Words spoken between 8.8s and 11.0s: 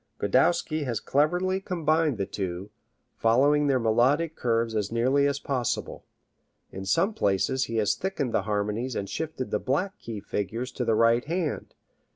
and shifted the "black key" figures to the